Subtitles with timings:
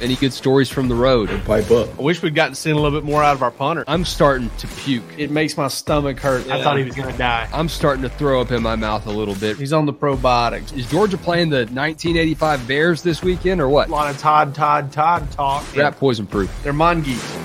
[0.00, 1.28] Any good stories from the road?
[1.44, 1.98] Pipe up.
[1.98, 3.84] I wish we'd gotten seen a little bit more out of our punter.
[3.86, 5.04] I'm starting to puke.
[5.18, 6.48] It makes my stomach hurt.
[6.48, 7.48] I thought he was going to die.
[7.52, 9.58] I'm starting to throw up in my mouth a little bit.
[9.58, 10.76] He's on the probiotics.
[10.76, 13.88] Is Georgia playing the 1985 Bears this weekend or what?
[13.88, 15.76] A lot of Todd, Todd, Todd talk.
[15.76, 16.50] Rat poison proof.
[16.62, 17.36] They're mongoose.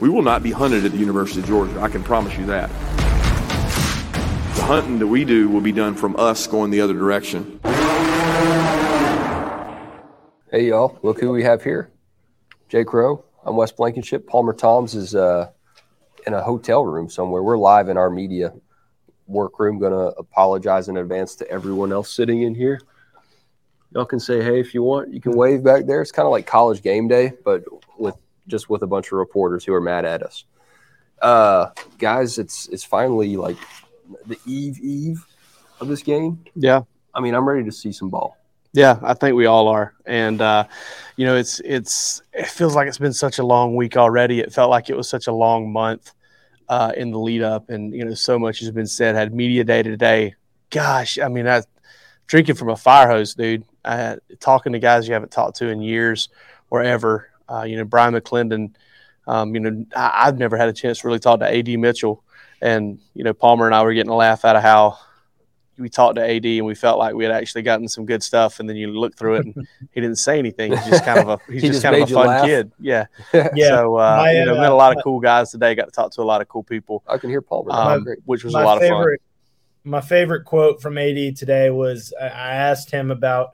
[0.00, 1.80] We will not be hunted at the University of Georgia.
[1.80, 2.68] I can promise you that.
[4.56, 7.60] The hunting that we do will be done from us going the other direction.
[10.52, 11.90] Hey y'all, look who we have here.
[12.68, 13.24] Jake Rowe.
[13.42, 14.26] I'm Wes Blankenship.
[14.26, 15.48] Palmer Thombs is uh,
[16.26, 17.42] in a hotel room somewhere.
[17.42, 18.52] We're live in our media
[19.26, 19.78] workroom.
[19.78, 22.82] Going to apologize in advance to everyone else sitting in here.
[23.94, 25.10] Y'all can say hey if you want.
[25.10, 26.02] You can wave back there.
[26.02, 27.64] It's kind of like college game day, but
[27.98, 28.16] with
[28.46, 30.44] just with a bunch of reporters who are mad at us.
[31.22, 33.56] Uh, guys, it's it's finally like
[34.26, 35.24] the eve eve
[35.80, 36.44] of this game.
[36.54, 36.82] Yeah.
[37.14, 38.36] I mean, I'm ready to see some ball.
[38.72, 40.64] Yeah, I think we all are, and uh,
[41.16, 44.40] you know, it's it's it feels like it's been such a long week already.
[44.40, 46.12] It felt like it was such a long month
[46.70, 49.14] uh, in the lead up, and you know, so much has been said.
[49.14, 50.36] Had media day today.
[50.70, 51.46] Gosh, I mean,
[52.26, 53.64] drinking from a fire hose, dude.
[54.40, 56.30] Talking to guys you haven't talked to in years
[56.70, 57.28] or ever.
[57.46, 58.72] Uh, you know, Bryan McClendon.
[59.26, 62.24] Um, you know, I, I've never had a chance to really talk to AD Mitchell,
[62.62, 64.98] and you know, Palmer and I were getting a laugh out of how
[65.82, 68.60] we talked to AD and we felt like we had actually gotten some good stuff.
[68.60, 70.72] And then you look through it and he didn't say anything.
[70.72, 72.44] He's just kind of a he's He just, just kind of a fun laugh.
[72.46, 72.72] kid.
[72.80, 73.06] Yeah.
[73.54, 73.68] Yeah.
[73.68, 75.74] So uh, My, you know, uh, met a lot of cool guys today.
[75.74, 78.18] Got to talk to a lot of cool people, I can hear Paul, um, Great.
[78.24, 78.90] which was a my lot of fun.
[78.90, 79.22] favorite,
[79.84, 83.50] My favorite quote from AD today was I I asked him about,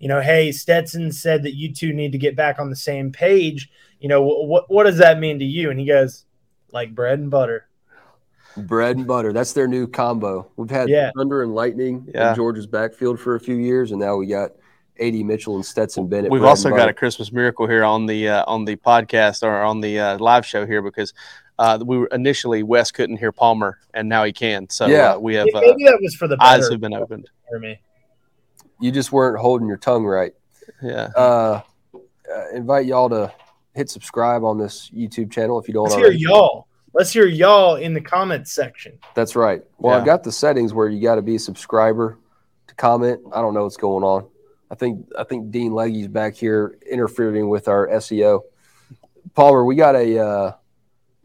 [0.00, 3.12] you know, hey, Stetson said that you two need to get back on the same
[3.12, 3.70] page.
[4.00, 5.70] You know, what what does that mean to you?
[5.70, 6.24] And he goes,
[6.72, 7.67] like bread and butter.
[8.66, 9.32] Bread and butter.
[9.32, 10.50] That's their new combo.
[10.56, 11.10] We've had Yeah.
[11.16, 12.30] Thunder and Lightning Yeah.
[12.30, 14.52] in Georgia's backfield for a few years, and now we got
[15.00, 16.30] AD Mitchell and Stetson Bennett.
[16.30, 16.92] We've also got a.
[16.92, 20.66] Christmas miracle here on the uh, on the podcast or on the uh, live show
[20.66, 21.14] here because
[21.58, 24.68] uh, we were initially Wes couldn't hear Palmer and now he can.
[24.70, 25.14] So Yeah.
[25.14, 27.28] uh, we have uh, Maybe that was for the eyes have been opened.
[27.48, 27.80] for me.
[28.80, 30.32] You just weren't holding your tongue right.
[30.82, 31.08] Yeah.
[31.16, 31.62] Uh,
[32.32, 33.32] uh, invite y'all to
[33.74, 36.67] hit subscribe on this YouTube channel if you don't Let's hear y'all.
[36.98, 38.98] Let's hear y'all in the comments section.
[39.14, 39.62] That's right.
[39.78, 40.00] Well, Yeah.
[40.00, 42.18] I've got the settings where you got to be a subscriber
[42.66, 43.20] to comment.
[43.32, 44.26] I don't know what's going on.
[44.68, 48.40] I think I think Dean Leggy's back here interfering with our SEO.
[49.34, 50.52] Palmer, we got a uh,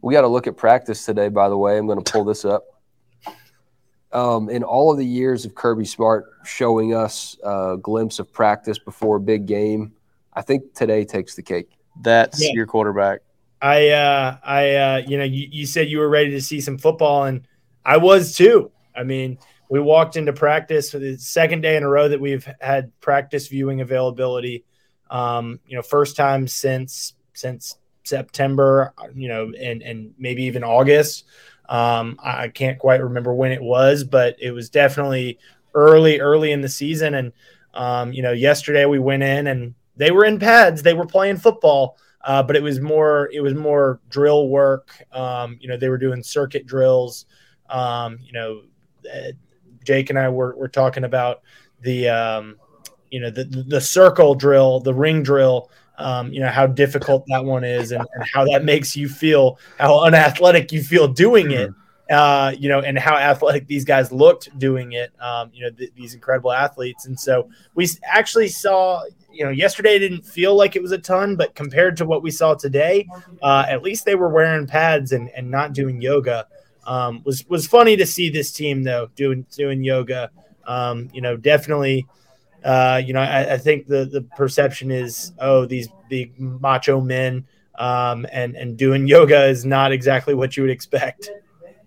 [0.01, 1.27] we got to look at practice today.
[1.29, 2.65] By the way, I'm going to pull this up.
[4.11, 8.77] Um, in all of the years of Kirby Smart showing us a glimpse of practice
[8.77, 9.93] before a big game,
[10.33, 11.71] I think today takes the cake.
[11.99, 12.51] That's Yeah.
[12.53, 13.21] your quarterback.
[13.63, 16.77] I uh I uh you know you, you said you were ready to see some
[16.77, 17.47] football and
[17.85, 18.71] I was too.
[18.95, 22.47] I mean, we walked into practice for the second day in a row that we've
[22.59, 24.65] had practice viewing availability.
[25.09, 31.25] Um, you know, first time since since September, you know, and and maybe even August.
[31.69, 35.39] Um, I can't quite remember when it was, but it was definitely
[35.73, 37.13] early, early in the season.
[37.15, 37.31] And
[37.73, 41.37] um, you know, yesterday we went in and they were in pads, they were playing
[41.37, 44.91] football uh, but it was more it was more drill work.
[45.11, 47.25] Um, you know, they were doing circuit drills.
[47.69, 48.61] Um, you know,
[49.13, 49.31] uh,
[49.83, 51.41] Jake and I were, were talking about
[51.81, 52.57] the um,
[53.11, 55.69] you know the the circle drill, the ring drill.
[55.97, 59.59] Um, you know how difficult that one is, and, and how that makes you feel,
[59.77, 61.69] how unathletic you feel doing it.
[62.09, 65.13] Uh, you know, and how athletic these guys looked doing it.
[65.21, 69.03] Um, you know, th- these incredible athletes, and so we actually saw.
[69.31, 72.29] You know, yesterday didn't feel like it was a ton, but compared to what we
[72.29, 73.07] saw today,
[73.41, 76.45] uh, at least they were wearing pads and, and not doing yoga.
[76.85, 80.29] Um, was was funny to see this team though doing doing yoga.
[80.65, 82.05] Um, you know, definitely.
[82.63, 87.45] Uh, you know, I, I think the the perception is, oh, these big macho men,
[87.75, 91.29] um, and and doing yoga is not exactly what you would expect.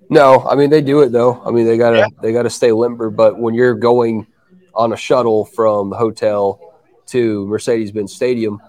[0.09, 1.43] No, I mean they do it though.
[1.45, 2.07] I mean they gotta Yeah.
[2.23, 3.11] they gotta stay limber.
[3.11, 4.27] But when you're going
[4.75, 6.61] on a shuttle from the hotel
[7.07, 8.61] to Mercedes-Benz Stadium,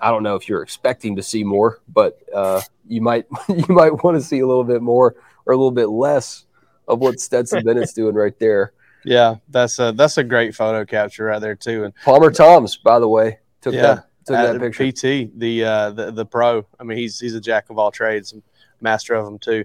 [0.00, 4.02] I don't know if you're expecting to see more, but uh, you might you might
[4.04, 5.16] want to see a little bit more
[5.46, 6.44] or a little bit less
[6.88, 8.72] of what Stetson Bennett's doing right there.
[9.04, 11.84] Yeah, that's a that's a great photo capture right there too.
[11.84, 13.82] And Palmer Thombs, by the way, took Yeah.
[13.82, 14.90] that took that picture.
[14.92, 16.66] PT, the uh, the the pro.
[16.80, 18.42] I mean, he's he's a jack of all trades, and
[18.80, 19.64] master of them too.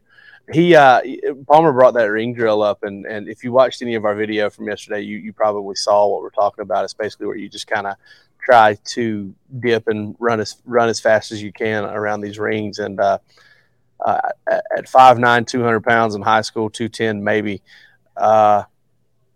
[0.52, 1.02] He uh,
[1.48, 4.50] Palmer brought that ring drill up, and and if you watched any of our video
[4.50, 6.84] from yesterday, you you probably saw what we're talking about.
[6.84, 7.96] It's basically where you just kind of
[8.44, 12.80] try to dip and run as run as fast as you can around these rings.
[12.80, 13.20] And uh,
[14.06, 14.20] uh,
[14.50, 17.62] at- at five nine, two hundred pounds in high school, two ten maybe.
[18.18, 18.64] Uh,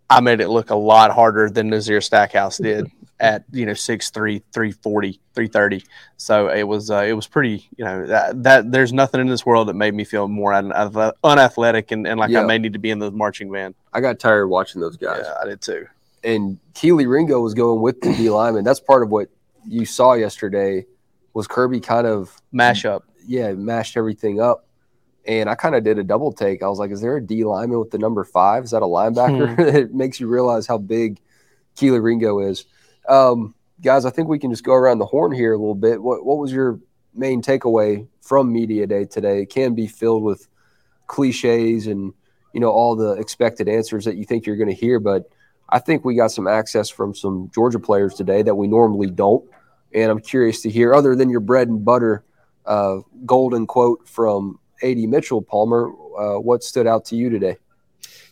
[0.08, 2.90] I made it look a lot harder than Nazir Stackhouse did.
[3.18, 5.84] At you know 6'3", 340, 330.
[6.18, 9.46] So it was uh, it was pretty you know that, that there's nothing in this
[9.46, 10.70] world that made me feel more un-
[11.24, 12.42] unathletic and, and like Yeah.
[12.42, 13.74] I may need to be in the marching band.
[13.92, 15.22] I got tired watching those guys.
[15.24, 15.86] Yeah, I did too.
[16.24, 18.64] and Kelee Ringo was going with the D lineman.
[18.64, 19.28] That's part of what
[19.66, 20.84] you saw yesterday.
[21.34, 23.04] Was Kirby kind of mash up.
[23.26, 24.66] yeah mashed everything up,
[25.26, 26.62] and I kind of did a double take.
[26.62, 28.64] I was like, is there a D lineman with the number five?
[28.64, 29.58] Is that a linebacker?
[29.74, 31.18] it makes you realize how big
[31.76, 32.64] Kelee Ringo is.
[33.08, 36.02] Um, guys, I think we can just go around the horn here a little bit.
[36.02, 36.80] What what was your
[37.14, 39.42] main takeaway from media day today?
[39.42, 40.48] It can be filled with
[41.06, 42.12] cliches and
[42.52, 45.30] you know all the expected answers that you think you're going to hear, but
[45.68, 49.44] I think we got some access from some Georgia players today that we normally don't.
[49.92, 52.24] And I'm curious to hear, other than your bread and butter
[52.66, 57.56] uh, golden quote from AD Mitchell, Palmer, uh, what stood out to you today?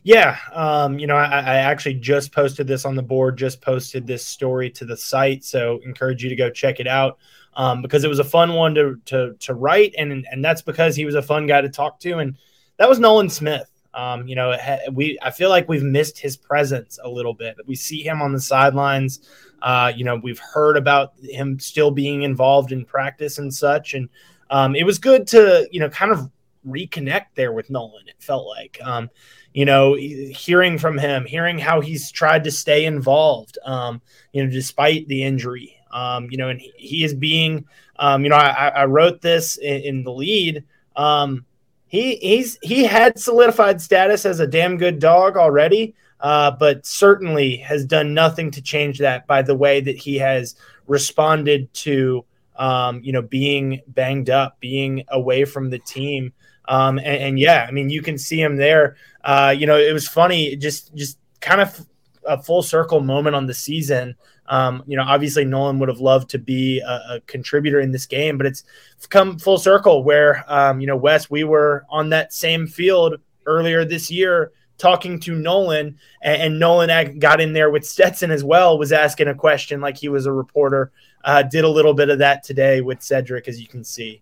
[0.07, 4.07] Yeah, um, you know, I, I actually just posted this on the board, just posted
[4.07, 7.19] this story to the site, so encourage you to go check it out
[7.55, 10.95] um, because it was a fun one to to to write, and and that's because
[10.95, 12.37] he was a fun guy to talk to, and
[12.77, 13.71] that was Nolan Smith.
[13.95, 14.55] Um, you know,
[14.93, 17.57] we I feel like we've missed his presence a little bit.
[17.67, 19.21] We see him on the sidelines.
[19.63, 24.11] Uh, you know, we've heard about him still being involved in practice and such, and
[24.51, 26.29] um, it was good to you know kind of
[26.67, 28.09] reconnect there with Nolan.
[28.09, 28.79] It felt like.
[28.83, 29.11] Um,
[29.55, 34.03] you know, hearing from him, hearing how he's tried to stay involved, um,
[34.33, 37.65] you know, despite the injury, um, you know, and he, he is being,
[38.01, 40.65] um, you know, I, I wrote this in, in the lead.
[40.97, 41.47] Um,
[41.87, 47.57] he he's he had solidified status as a damn good dog already, uh, but certainly
[47.59, 50.57] has done nothing to change that by the way that he has
[50.89, 52.25] responded to,
[52.57, 56.33] um, you know, being banged up, being away from the team.
[56.67, 58.97] Um, and, and, yeah, I mean, you can see him there.
[59.23, 61.87] Uh, you know, it was funny, just just kind of
[62.27, 64.17] a full circle moment on the season.
[64.47, 68.05] Um, you know, obviously Nolan would have loved to be a, a, contributor in this
[68.05, 68.65] game, but it's
[69.09, 73.17] come full circle where um, you know, Wes, we were on that same field
[73.47, 78.45] earlier this year talking to Nolan, and, and Nolan got in there with Stetson as
[78.45, 80.93] well, was asking a question like he was a reporter.
[81.23, 84.21] Uh, did a little bit of that today with Cedric, as you can see.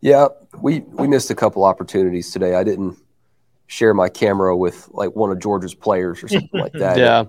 [0.00, 0.28] Yeah,
[0.60, 2.54] we we missed a couple opportunities today.
[2.54, 2.96] I didn't
[3.66, 6.98] share my camera with like one of Georgia's players or something like that.
[6.98, 7.24] yeah.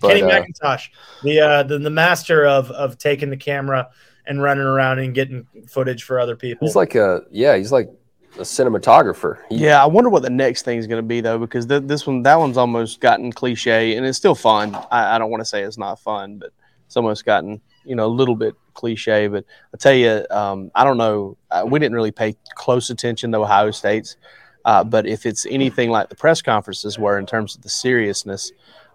[0.00, 0.88] But, Kenny uh, McIntosh,
[1.22, 3.88] the, uh, the the master of of taking the camera
[4.26, 6.66] and running around and getting footage for other people.
[6.66, 7.90] he's like a yeah, he's like
[8.36, 9.38] a cinematographer.
[9.48, 11.84] He, Yeah, I wonder what the next thing is going to be though, because th-
[11.84, 14.74] this one, that one's almost gotten cliche, and it's still fun.
[14.90, 16.50] I, I don't want to say it's not fun, but
[16.86, 19.28] it's almost gotten you know a little bit cliche.
[19.28, 21.36] But I tell you, um, I don't know.
[21.50, 24.16] Uh, we didn't really pay close attention to Ohio State's,
[24.64, 28.52] uh, but if it's anything like the press conferences were in terms of the seriousness,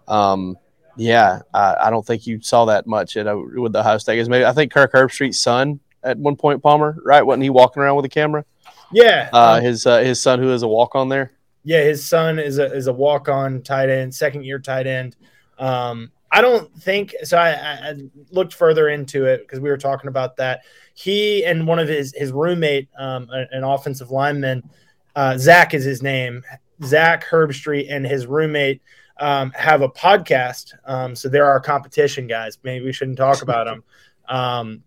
[0.07, 0.57] um,
[0.97, 4.27] yeah, I, I don't think you saw that much at, uh, with the Ohio State.
[4.27, 7.21] Maybe I think Kirk Herbstreit's son at one point, Palmer, right?
[7.25, 8.43] Wasn't he walking around with a camera?
[8.91, 11.31] yeah, Uh, um, his uh, his son, who is a walk on there.
[11.63, 11.83] yeah.
[11.83, 15.15] His son is a is a walk on tight end, second year tight end.
[15.57, 17.37] Um, I don't think so.
[17.37, 17.95] I, I
[18.31, 20.61] looked further into it because we were talking about that.
[20.93, 24.69] He and one of his his roommate, um, an offensive lineman,
[25.15, 26.43] uh, Zach is his name.
[26.83, 28.81] Zach Herbstreit and his roommate
[29.19, 30.73] um, have a podcast.
[30.85, 32.57] Um, so they're our competition guys.
[32.63, 33.83] Maybe we shouldn't talk about them.
[34.29, 34.83] Um,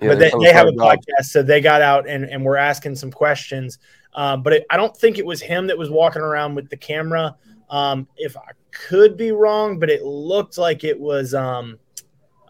[0.00, 2.96] yeah, but they, they're have a podcast, so they got out and, and we're asking
[2.96, 3.78] some questions.
[4.14, 6.76] Um, but it, I don't think it was him that was walking around with the
[6.78, 7.36] camera.
[7.70, 11.78] Um, if I could be wrong, but it looked like it was um,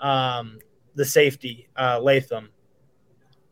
[0.00, 0.58] um,
[0.94, 2.48] the safety uh, Lathan.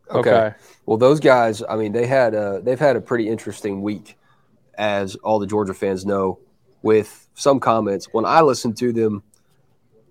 [0.09, 0.53] Okay.
[0.85, 4.17] Well, those guys, I mean, they had a, they've had a pretty interesting week,
[4.77, 6.39] as all the Georgia fans know,
[6.81, 8.07] with some comments.
[8.13, 9.23] When I listened to them,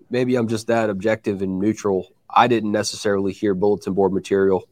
[0.09, 2.13] maybe I'm just that objective and neutral.
[2.29, 4.67] I didn't necessarily hear bulletin board material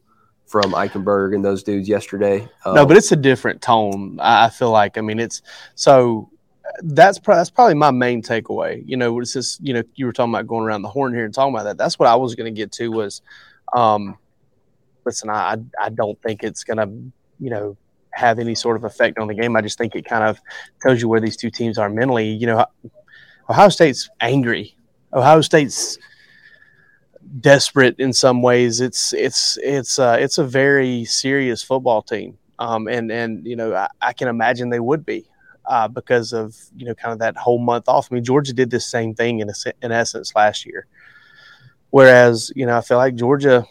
[0.46, 2.48] from Eichenberg and those dudes yesterday.
[2.64, 4.18] No, Um, but it's a different tone.
[4.20, 4.96] I I feel like.
[4.96, 5.42] I mean, it's
[5.74, 6.30] so
[6.80, 8.82] that's that's probably my main takeaway.
[8.86, 11.24] You know, it's just you know you were talking about going around the horn here
[11.24, 11.78] and talking about that.
[11.78, 13.22] That's what I was going to get to was,
[13.72, 14.16] um,
[15.04, 16.86] listen, I I don't think it's going to
[17.42, 17.76] you know
[18.10, 19.56] have any sort of effect on the game.
[19.56, 20.40] I just think it kind of
[20.80, 22.28] tells you where these two teams are mentally.
[22.28, 22.66] You know,
[23.48, 24.76] Ohio State's angry.
[25.12, 25.98] Ohio State's
[27.40, 28.80] desperate in some ways.
[28.80, 33.74] It's it's it's uh, it's a very serious football team, um, and and you know
[33.74, 35.26] I, I can imagine they would be
[35.66, 38.08] uh, because of you know kind of that whole month off.
[38.10, 40.86] I mean Georgia did the same thing in a, in essence last year,
[41.90, 43.66] whereas you know I feel like Georgia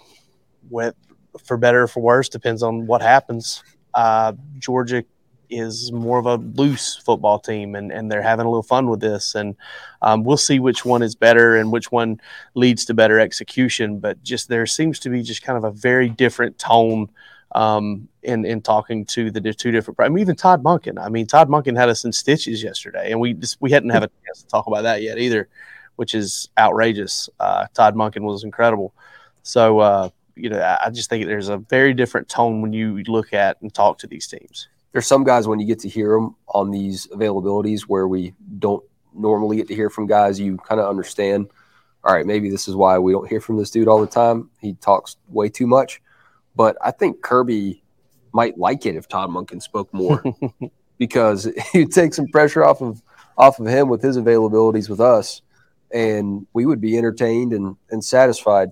[0.70, 0.96] went
[1.44, 3.64] for better or for worse depends on what happens.
[3.94, 5.04] Uh, Georgia
[5.50, 9.00] is more of a loose football team, and, and they're having a little fun with
[9.00, 9.36] this.
[9.36, 9.56] And
[10.02, 12.20] um, we'll see which one is better and which one
[12.56, 14.00] leads to better execution.
[14.00, 17.10] But just there seems to be just kind of a very different tone
[17.56, 20.00] um, in in talking to the two different.
[20.00, 21.04] I mean, even Todd Monken.
[21.04, 24.04] I mean, Todd Monken had us in stitches yesterday, and we just, we hadn't had
[24.04, 25.48] a chance to talk about that yet either,
[25.96, 27.30] which is outrageous.
[27.40, 28.94] Uh, Todd Monken was incredible.
[29.44, 29.80] So.
[29.80, 33.56] Uh, you know, I just think there's a very different tone when you look at
[33.62, 36.72] and talk to these teams there's some guys when you get to hear them on
[36.72, 38.82] these availabilities where we don't
[39.14, 41.50] normally get to hear from guys, you kind of understand.
[42.06, 44.50] All right, maybe this is why we don't hear from this dude all the time.
[44.62, 46.02] He talks way too much,
[46.56, 47.84] but I think Kirby
[48.34, 50.24] might like it if Todd Monken spoke more
[50.98, 53.02] because he'd take some pressure off of
[53.38, 55.42] off of him with his availabilities with us,
[55.94, 58.70] and we would be entertained and and satisfied.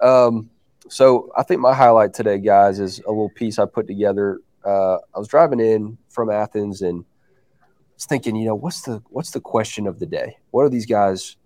[0.00, 0.50] Um,
[0.88, 4.98] so I think my highlight today, guys, is a little piece I put together uh,
[5.14, 7.04] I was driving in from Athens and
[7.94, 10.36] was thinking, you know, what's the what's the question of the day?
[10.50, 11.36] What are these guys?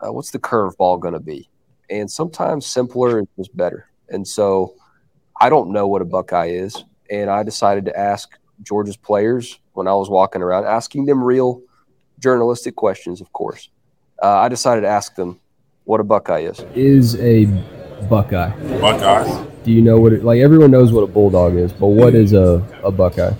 [0.00, 1.48] Uh, what's the curveball going to be?
[1.88, 3.88] And sometimes simpler is just better.
[4.08, 4.74] And so
[5.40, 9.86] I don't know what a Buckeye is, and I decided to ask Georgia's players when
[9.86, 11.62] I was walking around, asking them real
[12.18, 13.68] journalistic questions, of course.
[14.22, 15.38] Uh, I decided to ask them
[15.84, 16.60] what a Buckeye is.
[16.74, 17.44] Is a
[18.08, 18.50] Buckeye.
[18.80, 19.44] Buckeye.
[19.64, 20.40] Do you know what it like?
[20.40, 23.32] Everyone knows what a bulldog is, but what is a, a buckeye?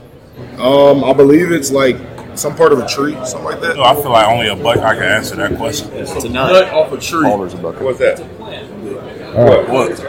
[0.59, 1.97] Um, I believe it's like
[2.35, 3.77] some part of a tree, something like that.
[3.77, 5.93] No, I feel like only a buckeye can answer that question.
[5.93, 7.23] It's a nut, nut off a tree.
[7.23, 7.83] Palmer's a buckeye.
[7.83, 8.19] What's that?
[8.19, 9.69] Right.
[9.69, 10.01] What?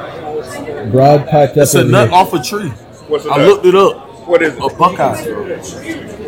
[0.91, 1.63] Broad piped up.
[1.63, 2.69] It's a nut off a tree.
[3.07, 3.47] What's a I nut?
[3.47, 4.27] looked it up.
[4.27, 4.59] What is it?
[4.59, 5.23] A buckeye.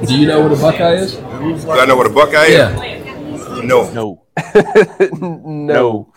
[0.06, 1.16] Do you know what a buckeye is?
[1.16, 2.82] Do I know what a buckeye Yeah.
[2.82, 3.64] is?
[3.64, 4.24] No.
[5.20, 6.14] No, no.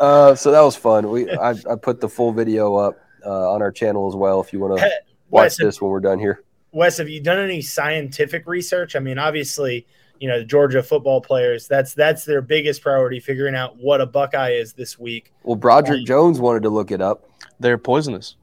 [0.00, 1.10] Uh, so that was fun.
[1.10, 4.52] We I, I put the full video up uh, on our channel as well if
[4.52, 4.84] you want to
[5.30, 6.42] watch Wes, this when we're done here.
[6.72, 8.96] Wes, have you done any scientific research?
[8.96, 9.86] I mean, obviously,
[10.18, 14.06] you know, the Georgia football players, that's that's their biggest priority, figuring out what a
[14.06, 15.32] Buckeye is this week.
[15.42, 17.28] Well, Broderick Jones wanted to look it up.
[17.60, 18.36] They're poisonous.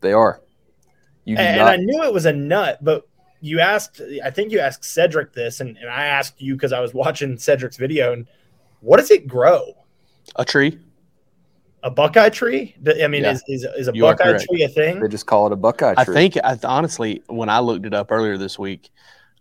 [0.00, 0.40] They are.
[1.24, 1.74] You And, not.
[1.74, 3.06] and I knew it was a nut, but
[3.40, 6.80] you asked, I think you asked Cedric this, and, and I asked you because I
[6.80, 8.12] was watching Cedric's video.
[8.12, 8.26] And
[8.80, 9.74] what does it grow?
[10.36, 10.78] A tree.
[11.82, 12.74] A Buckeye tree?
[13.00, 13.32] I mean, Yeah.
[13.32, 14.98] is, is, is a You Buckeye tree a thing?
[15.00, 18.10] they just call it a Buckeye I think I honestly, when I looked it up
[18.10, 18.90] earlier this week,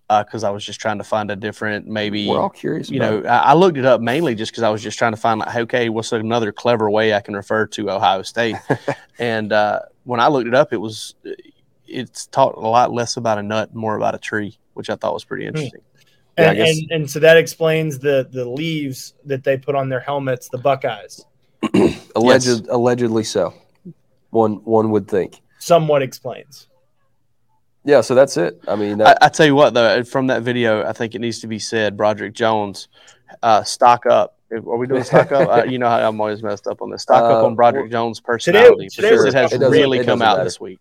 [0.07, 2.89] because I was just trying to find a different, maybe we're all curious.
[2.89, 3.23] you know.
[3.23, 5.55] I, I looked it up mainly just because I was just trying to find like,
[5.55, 8.55] okay, what's another clever way I can refer to Ohio State?
[9.19, 11.15] and uh, when I looked it up, it was
[11.87, 15.13] it's taught a lot less about a nut, more about a tree, which I thought
[15.13, 15.81] was pretty interesting.
[16.37, 20.01] Yeah, and, and, and so that explains the the leaves that they put on their
[20.01, 21.25] helmets, the Buckeyes.
[22.15, 23.53] Alleged, allegedly so.
[24.29, 25.41] One one would think.
[25.59, 26.67] Somewhat explains.
[27.85, 28.01] Yeah.
[28.01, 28.61] So that's it.
[28.67, 31.19] I mean, I, that, I tell you what, though, from that video, I think it
[31.19, 31.95] needs to be said.
[31.95, 32.87] Broderick Jones,
[33.43, 34.37] uh, stock up.
[34.51, 35.49] Are we doing stock up?
[35.49, 37.01] uh, you know how I'm always messed up on this.
[37.03, 39.99] Stock up Uh, on Broderick well, Jones' personality today because we're it has talking- really
[39.99, 40.43] it come out matter.
[40.43, 40.79] this week.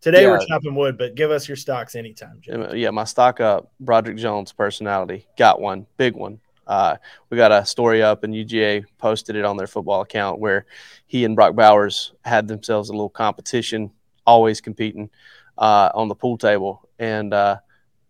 [0.00, 2.62] Today we're chopping wood, but give us your stocks anytime, Jim.
[2.62, 3.70] Yeah, Yeah, my stock up.
[3.80, 6.40] Broderick Jones' personality got one, big one.
[6.66, 6.96] Uh,
[7.28, 10.64] we got a story up, and UGA posted it on their football account where
[11.06, 13.90] he and Brock Bowers had themselves a little competition,
[14.26, 15.10] always competing
[15.60, 17.56] uh, on the pool table, and uh,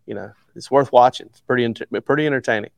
[0.07, 1.27] you know it's worth watching.
[1.27, 2.71] It's pretty enter- pretty entertaining.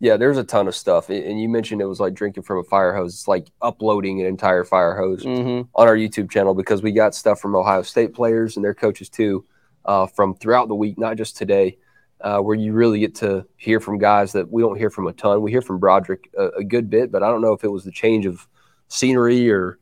[0.00, 0.16] yeah.
[0.16, 2.94] There's a ton of stuff, and you mentioned it was like drinking from a fire
[2.94, 3.12] hose.
[3.14, 5.68] It's like uploading an entire fire hose Mm-hmm.
[5.74, 9.08] on our YouTube channel because we got stuff from Ohio State players and their coaches
[9.10, 9.44] too,
[9.84, 11.78] uh, from throughout the week, not just today,
[12.20, 15.12] uh, where you really get to hear from guys that we don't hear from a
[15.12, 15.42] ton.
[15.42, 17.84] We hear from Broderick a, a good bit, but I don't know if it was
[17.84, 18.46] the change of
[18.88, 19.78] scenery or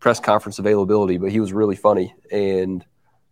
[0.00, 2.14] press conference availability, but he was really funny.
[2.32, 2.84] And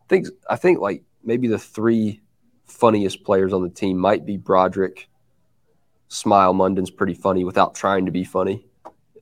[0.09, 2.21] think I think like maybe the three
[2.67, 5.09] funniest players on the team might be Broderick.
[6.11, 8.67] Smael Mondon's pretty funny without trying to be funny.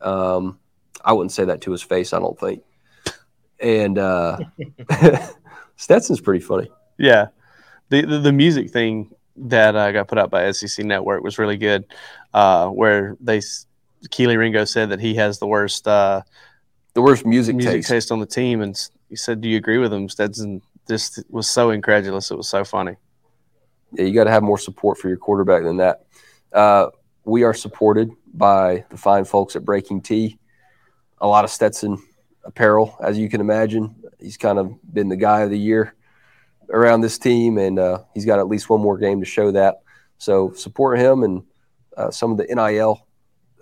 [0.00, 0.58] Um,
[1.04, 2.62] I wouldn't say that to his face, I don't think.
[3.60, 4.38] And uh,
[5.76, 6.70] Stetson's pretty funny.
[6.98, 7.28] Yeah,
[7.88, 11.56] the, the the music thing that uh, got put out by SEC Network was really
[11.56, 11.84] good,
[12.34, 13.66] uh, where they s-
[14.10, 16.22] Kelee Ringo said that he has the worst uh,
[16.94, 17.88] The worst music, music taste.
[17.88, 18.76] taste on the team, and
[19.08, 22.64] he said, "Do you agree with him?" Stetson just was so incredulous; it was so
[22.64, 22.96] funny.
[23.92, 26.06] Yeah, you got to have more support for your quarterback than that.
[26.52, 26.88] Uh,
[27.24, 30.38] we are supported by the fine folks at BreakingT.
[31.20, 32.02] A lot of Stetson
[32.44, 33.94] apparel, as you can imagine.
[34.18, 35.94] He's kind of been the guy of the year
[36.70, 39.82] around this team, and uh, he's got at least one more game to show that.
[40.18, 41.42] So support him and
[41.96, 43.06] uh, some of the NIL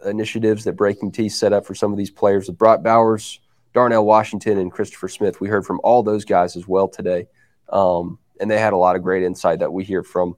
[0.04, 3.40] initiatives that BreakingT set up for some of these players with Brock Bowers,
[3.72, 5.40] Darnell Washington, and Christopher Smith.
[5.40, 7.26] We heard from all those guys as well today.
[7.68, 10.36] Um, and they had a lot of great insight that we hear from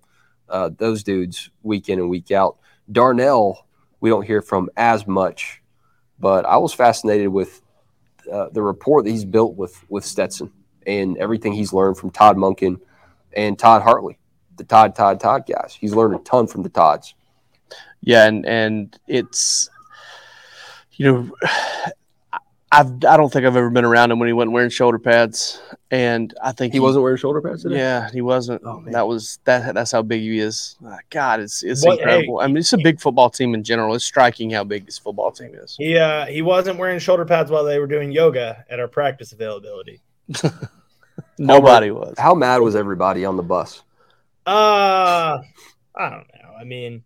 [0.49, 2.59] uh, those dudes week in and week out.
[2.91, 3.67] Darnell,
[4.01, 5.62] we don't hear from as much,
[6.19, 7.62] but I was fascinated with
[8.31, 10.53] uh, the report that he's built with with Stetson
[10.87, 12.81] and everything he's learned from Todd Monken
[13.35, 14.19] and Todd Hartley,
[14.57, 15.77] the Todd Todd Todd guys.
[15.81, 17.15] He's learned a ton from the Todds.
[18.01, 19.71] Yeah, and and it's
[20.93, 21.31] you know
[22.75, 25.61] I've I don't think I've ever been around him when he wasn't wearing shoulder pads,
[25.91, 27.76] and I think He wasn't wearing shoulder pads today.
[27.76, 28.62] Yeah, he wasn't.
[28.64, 28.93] Oh, man.
[28.93, 29.75] that was that.
[29.75, 30.76] That's how big he is.
[31.11, 32.41] God, it's it's What- incredible.
[32.41, 33.95] I mean, it's a big football team in general.
[33.95, 35.76] It's striking how big this football team is.
[35.79, 39.33] He uh he wasn't wearing shoulder pads while they were doing yoga at our practice
[39.33, 40.00] availability.
[41.38, 42.14] Nobody was.
[42.19, 43.83] How mad was everybody on the bus?
[44.47, 45.38] Uh
[45.95, 46.55] I don't know.
[46.59, 47.05] I mean,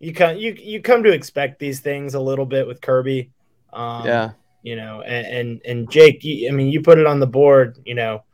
[0.00, 3.30] you come you you come to expect these things a little bit with Kirby.
[3.72, 4.30] Um, Yeah,
[4.66, 7.78] you know, and and, and Jake, you, I mean, you put it on the board.
[7.84, 8.24] You know,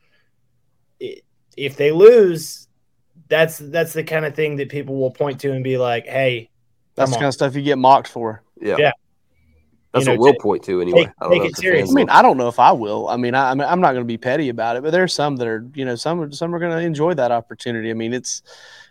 [1.03, 1.21] i-
[1.59, 2.69] if they lose,
[3.29, 6.49] that's that's the kind of thing that people will point to and be like, "Hey,
[6.95, 8.43] that's the Come kind of stuff you get mocked for.
[8.61, 8.77] Yeah.
[8.79, 8.93] Yeah.
[9.93, 11.01] That's You know, what we'll take- point to anyway.
[11.05, 11.91] take- I don't take know it if serious.
[11.91, 12.15] I mean, will.
[12.15, 13.09] I don't know if I will.
[13.09, 15.12] I mean, I, I mean, I'm not going to be petty about it, but there's
[15.12, 17.91] some that are, you know, some some are going to enjoy that opportunity.
[17.91, 18.41] I mean, it's,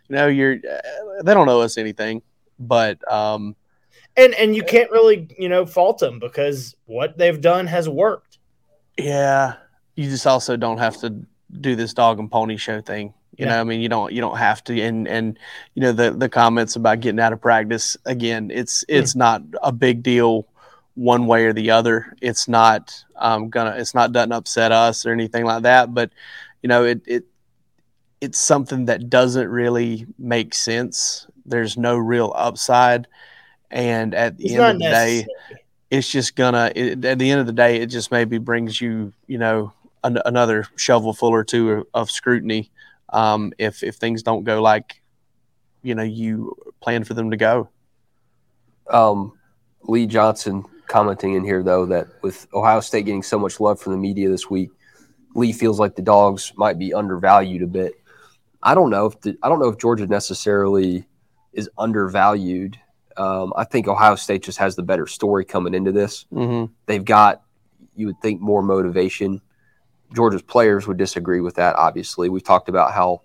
[0.10, 2.22] you know, you're uh, they don't owe us anything,
[2.60, 3.56] but um,
[4.18, 8.38] and and you can't really you know fault them because what they've done has worked.
[8.98, 9.56] Yeah,
[9.96, 11.26] you just also don't have to
[11.60, 13.14] do this dog and pony show thing.
[13.38, 13.48] You Yeah.
[13.48, 14.80] know, I mean, you don't you don't have to.
[14.82, 15.40] And and
[15.74, 19.72] you know the the comments about getting out of practice again, it's it's not a
[19.72, 20.48] big deal
[20.96, 22.16] one way or the other.
[22.22, 25.94] It's not um gonna it's not doesn't upset us or anything like that.
[25.94, 26.12] But
[26.62, 27.26] you know, it it
[28.20, 31.28] it's something that doesn't really make sense.
[31.46, 33.08] There's no real upside,
[33.72, 35.26] and at the It's end of the day
[35.90, 39.14] it's just gonna it, at the end of the day it just maybe brings you
[39.28, 39.74] you know
[40.04, 42.70] an, another shovelful or two of, of scrutiny
[43.10, 45.02] um, if if things don't go like
[45.84, 47.70] you know you plan for them to go
[48.90, 49.34] Um,
[49.84, 53.94] Lee Johnson commenting in here though that with Ohio State getting so much love from
[53.94, 54.72] the media this week,
[55.36, 57.94] Lee feels like the dogs might be undervalued a bit.
[58.62, 61.08] I don't know if the, I don't know if Georgia necessarily
[61.54, 62.78] is undervalued.
[63.18, 66.26] Um, I think Ohio State just has the better story coming into this.
[66.34, 66.72] mm-hmm.
[66.86, 67.44] They've got,
[67.96, 69.42] you would think, more motivation.
[70.14, 71.76] Georgia's players would disagree with that.
[71.76, 73.22] Obviously, we've talked about how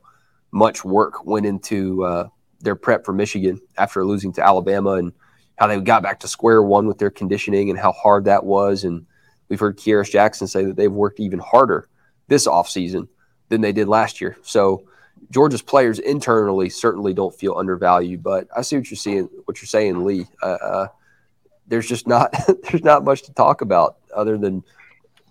[0.53, 2.29] much work went into uh,
[2.61, 5.13] their prep for Michigan after losing to Alabama, and
[5.57, 8.85] how they got back to square one with their conditioning and how hard that was.
[8.85, 9.07] And
[9.49, 11.89] we've heard Kearis Jackson say that they've worked even harder
[12.29, 13.09] this offseason
[13.49, 14.37] than they did last year.
[14.43, 14.87] So
[15.31, 19.67] Georgia's players internally certainly don't feel undervalued, but I see what you're seeing, what you're
[19.67, 20.27] saying, Lee.
[20.43, 20.89] Uh, uh,
[21.67, 24.63] there's just not there's not much to talk about other than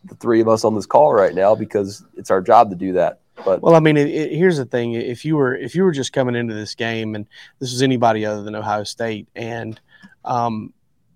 [0.06, 2.94] the three of us on this call right now because it's our job to do
[2.94, 3.20] that.
[3.44, 5.92] But well i mean it, it, here's the thing if you were if you were
[5.92, 7.28] just coming into this game and
[7.60, 9.80] this was anybody other than ohio state and
[10.24, 10.74] um,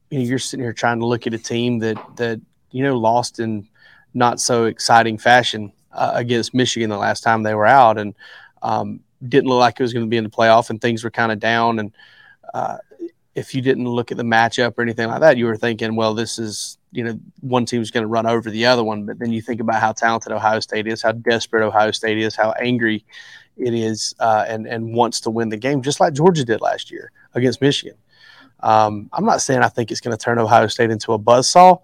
[0.09, 2.97] you know you're sitting here trying to look at a team that that you know
[2.97, 3.67] lost in
[4.13, 8.13] not so exciting fashion uh, against michigan the last time they were out and
[8.61, 11.11] um, didn't look like it was going to be in the playoff and things were
[11.11, 11.91] kind of down and
[12.53, 12.77] uh,
[13.35, 16.13] if you didn't look at the matchup or anything like that you were thinking well
[16.13, 19.05] this is you know one team's going to run over the other one.
[19.05, 22.35] But then you think about how talented ohio state is how desperate ohio state is
[22.35, 23.05] how angry
[23.57, 26.91] it is uh, and and wants to win the game just like georgia did last
[26.91, 27.97] year against michigan.
[28.61, 31.81] Um, i'm not saying i think it's going to turn ohio state into a buzzsaw.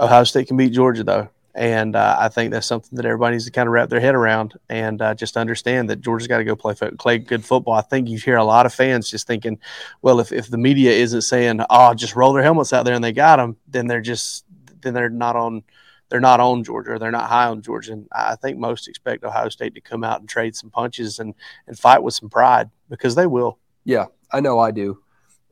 [0.00, 3.44] Ohio state can beat georgia though and uh, I think that's something that everybody needs
[3.44, 6.44] to kind of wrap their head around and uh, just understand that Georgia's got to
[6.44, 7.74] go play, play good football.
[7.74, 9.58] I think you hear a lot of fans just thinking,
[10.02, 13.04] well, if, if the media isn't saying, oh, just roll their helmets out there and
[13.04, 14.44] they got them, then they're just,
[14.82, 15.62] then they're not on,
[16.08, 17.92] they're not on Georgia or they're not high on Georgia.
[17.92, 21.34] And I think most expect Ohio State to come out and trade some punches and,
[21.68, 23.58] and fight with some pride because they will.
[23.84, 24.98] yeah, I know I do.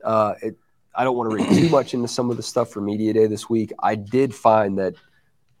[0.03, 0.57] Uh, it,
[0.93, 3.25] I don't want to read too much into some of the stuff for Media Day
[3.25, 3.71] this week.
[3.81, 4.95] I did find that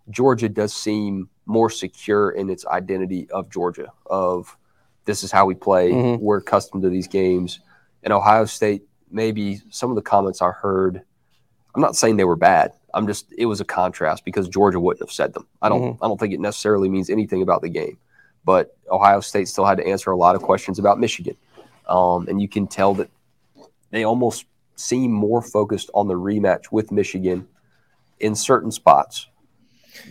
[0.09, 4.57] Georgia does seem more secure in its identity of Georgia, of
[5.05, 5.91] this is how we play.
[5.91, 6.19] Mhm.
[6.19, 7.59] We're accustomed to these games.
[8.03, 11.01] And Ohio State, maybe some of the comments I heard,
[11.75, 12.73] I'm not saying they were bad.
[12.93, 15.47] I'm just it was a contrast because Georgia wouldn't have said them.
[15.61, 17.97] I don't I don't think it necessarily means anything about the game.
[18.45, 21.35] But Ohio State still had to answer a lot of questions about Michigan.
[21.87, 23.09] Um, and you can tell that
[23.89, 27.47] they almost seem more focused on the rematch with Michigan
[28.19, 29.27] in certain spots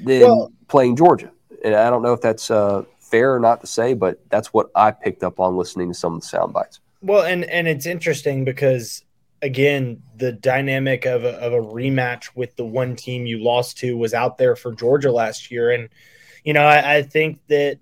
[0.05, 1.31] than Well- playing Georgia.
[1.65, 4.71] And I don't know if that's uh, fair or not to say, but that's what
[4.75, 6.81] I picked up on listening to some of the sound bites.
[7.03, 9.05] Well, and and it's interesting because
[9.43, 13.97] again, the dynamic of a, of a rematch with the one team you lost to
[13.97, 15.89] was out there for Georgia last year, and
[16.45, 17.79] you know, I, I think that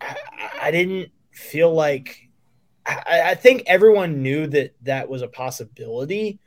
[0.00, 0.16] I,
[0.62, 2.28] I didn't feel like
[2.86, 6.38] I, I think everyone knew that that was a possibility,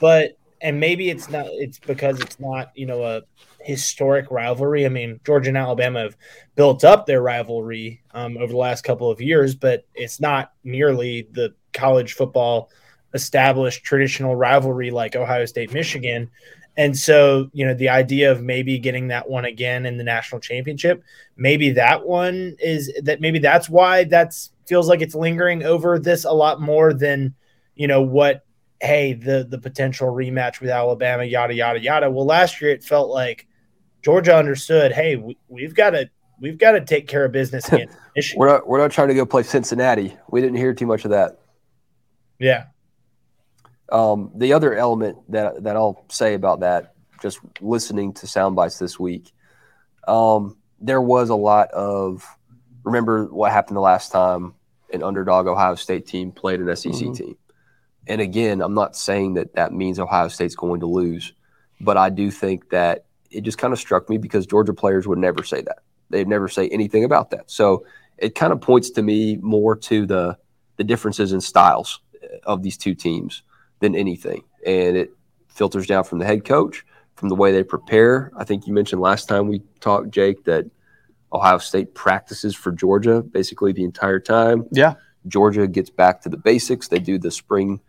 [0.00, 1.46] but and maybe it's not.
[1.48, 3.22] It's because it's not you know a
[3.64, 4.86] historic rivalry.
[4.86, 6.16] I mean, Georgia and Alabama have
[6.54, 11.28] built up their rivalry um, over the last couple of years, but it's not nearly
[11.32, 12.70] the college football
[13.14, 16.30] established traditional rivalry like Ohio State Michigan.
[16.76, 20.40] And so, you know, the idea of maybe getting that one again in the national
[20.40, 21.02] championship,
[21.36, 26.24] maybe that one is that maybe that's why that's feels like it's lingering over this
[26.24, 27.34] a lot more than,
[27.76, 28.44] you know, what
[28.84, 32.10] hey, the the potential rematch with Alabama, yada yada yada.
[32.10, 33.46] Well, last year it felt like
[34.02, 36.08] Georgia understood, hey, we, we've got to
[36.40, 38.38] we've got to take care of business against Michigan.
[38.40, 40.16] We're not we're not trying to go play Cincinnati.
[40.30, 41.40] We didn't hear too much of that.
[42.38, 42.66] yeah.
[43.92, 48.78] Um, the other element that that I'll say about that, just listening to sound bites
[48.78, 49.32] this week,
[50.08, 52.26] um, there was a lot of
[52.82, 54.54] remember what happened the last time
[54.92, 57.16] an underdog Ohio State team played an SEC Mhm.
[57.16, 57.36] team.
[58.06, 61.32] And again, I'm not saying that that means Ohio State's going to lose,
[61.80, 65.18] but I do think that it just kind of struck me because Georgia players would
[65.18, 65.78] never say that.
[66.10, 67.50] They'd never say anything about that.
[67.50, 67.84] So
[68.18, 70.38] it kind of points to me more to the
[70.76, 73.42] the differences in styles uh, of these two teams
[73.80, 74.42] than anything.
[74.66, 75.12] And it
[75.48, 78.32] filters down from the head coach, from the way they prepare.
[78.36, 80.66] I think you mentioned last time we talked, Jake, that
[81.32, 84.66] Ohio State practices for Georgia basically the entire time.
[84.72, 84.94] Yeah.
[85.26, 86.88] Georgia gets back to the basics.
[86.88, 87.80] They do the spring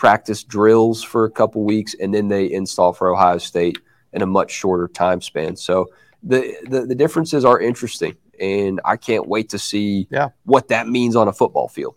[0.00, 3.78] practice drills for a couple weeks, and then they install for Ohio State
[4.14, 5.54] in a much shorter time span.
[5.56, 5.86] So
[6.22, 10.30] the the, the differences are interesting, and I can't wait to see Yeah.
[10.44, 11.96] what that means on a football field.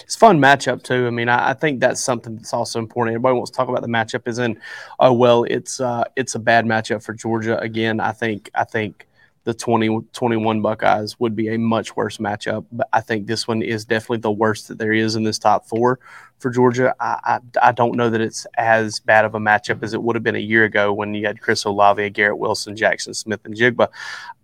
[0.00, 1.08] It's a fun matchup too.
[1.08, 3.14] I mean, I, I think that's something that's also important.
[3.16, 4.28] Everybody wants to talk about the matchup.
[4.28, 4.56] Is in,
[5.00, 7.98] oh well, it's uh, it's a bad matchup for Georgia again.
[7.98, 9.07] I think I think
[9.48, 13.62] the 20, 21 Buckeyes would be a much worse matchup, but I think this one
[13.62, 16.00] is definitely the worst that there is in this top four
[16.38, 16.94] for Georgia.
[17.00, 20.16] I, I, I don't know that it's as bad of a matchup as it would
[20.16, 23.54] have been a year ago when you had Chris Olave, Garrett Wilson, Jaxon Smith, and
[23.54, 23.88] Jigba.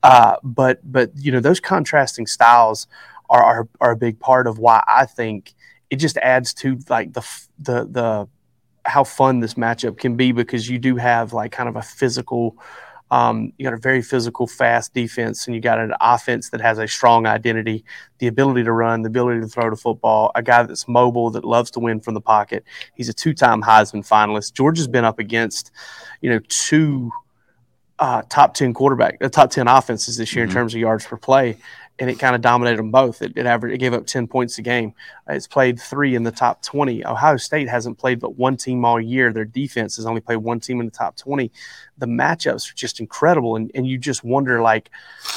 [0.03, 2.87] Uh, but but you know those contrasting styles
[3.29, 5.53] are, are are a big part of why I think
[5.91, 7.21] it just adds to like the
[7.59, 8.29] the the
[8.87, 12.57] how fun this matchup can be because you do have like kind of a physical
[13.15, 16.79] um, you got a very physical fast defense and you got an offense that has
[16.79, 17.85] a strong identity
[18.19, 21.45] the ability to run the ability to throw the football a guy that's mobile that
[21.45, 22.65] loves to win from the pocket
[22.97, 25.71] he's a two-time heisman finalist georgia's been up against
[26.23, 27.11] you know two
[28.01, 30.49] uh, top 10 quarterback, uh, top 10 offenses this year Mhm.
[30.49, 31.57] in terms of yards per play.
[32.01, 33.23] And it kind of dominated them both.
[33.23, 34.95] It, it averaged, it gave up 10 points a game.
[35.29, 37.07] It's played three in the top 20.
[37.07, 39.33] Ohio State hasn't played but one team all year.
[39.33, 41.53] Their defense has only played one team in the top 20.
[41.99, 43.55] The matchups are just incredible.
[43.55, 44.91] And, and you just wonder, like,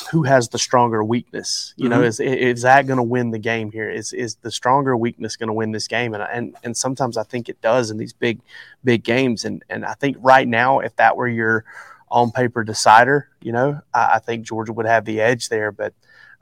[0.10, 1.76] who has the stronger weakness?
[1.78, 2.06] You know, Mhm.
[2.08, 3.92] is, is that going to win the game here?
[3.92, 6.16] Is, is the stronger weakness going to win this game?
[6.16, 8.40] And, and, and sometimes I think it does in these big,
[8.84, 9.46] big games.
[9.46, 11.66] And, and I think right now, if that were your,
[12.10, 15.72] on paper decider, you know, I, I think Georgia would have the edge there.
[15.72, 15.94] But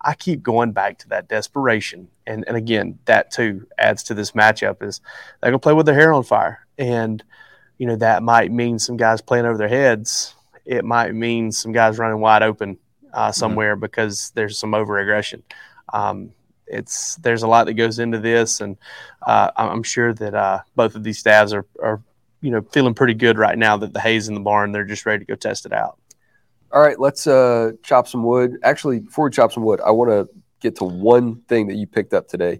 [0.06, 2.08] I keep going back to that desperation.
[2.28, 5.02] And, and again, that too adds to this matchup is
[5.42, 6.66] they're going to play with their hair on fire.
[6.78, 7.24] And,
[7.80, 10.36] you know, that might mean some guys playing over their heads.
[10.64, 12.78] It might mean some guys running wide open
[13.14, 15.42] uh, somewhere because there's some over aggression.
[15.92, 16.32] Um,
[16.68, 18.78] it's there's a lot that goes into this, and
[19.26, 22.02] uh, I'm I'm sure that uh, both of these staffs are, are
[22.42, 24.72] you know feeling pretty good right now that the hay's in the barn.
[24.72, 25.98] They're just ready to go test it out.
[26.76, 28.58] All right, let's uh, chop some wood.
[28.62, 30.28] Actually, before we chop some wood, I want to
[30.60, 32.60] get to one thing that you picked up today,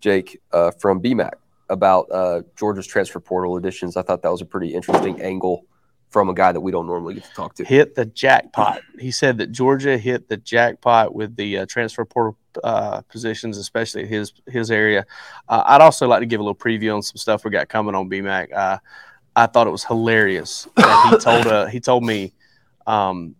[0.00, 1.30] Jake, uh, from BMAC
[1.70, 3.96] about uh, Georgia's transfer portal additions.
[3.96, 5.64] I thought that was a pretty interesting angle
[6.10, 7.64] from a guy that we don't normally get to talk to.
[7.64, 8.82] Hit the jackpot.
[8.98, 14.08] He said that Georgia hit the jackpot with the uh, transfer portal uh, positions, especially
[14.08, 15.06] his his area.
[15.48, 17.94] Uh, I'd also like to give a little preview on some stuff we got coming
[17.94, 18.52] on BMAC.
[18.52, 18.78] Uh,
[19.36, 22.32] I thought it was hilarious that he told uh, he told me.
[22.88, 23.36] Um,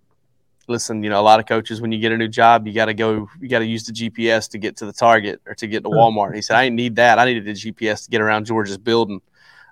[0.69, 2.87] listen, you know, a lot of coaches, when you get a new job, you got
[2.87, 5.67] to go, you got to use the GPS to get to the Target or to
[5.67, 6.35] get to Walmart.
[6.35, 7.19] He said, I didn't need that.
[7.19, 9.21] I needed the GPS to get around Georgia's building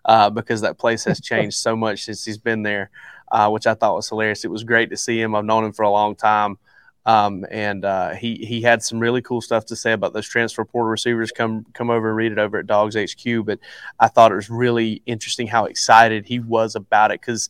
[0.04, 2.90] uh, because that place has changed so much since he's been there,
[3.30, 4.44] uh, which I thought was hilarious.
[4.44, 5.34] It was great to see him.
[5.34, 6.58] I've known him for a long time.
[7.06, 10.66] Um, and uh, he he had some really cool stuff to say about those transfer
[10.66, 11.32] portal receivers.
[11.32, 13.44] Come come over and read it over at DawgsHQ.
[13.46, 13.58] But
[13.98, 17.48] I thought it was really interesting how excited he was about it because